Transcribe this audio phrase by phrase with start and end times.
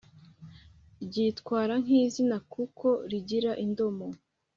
[1.05, 4.07] Ryitwara nk izina kuko rigira indomo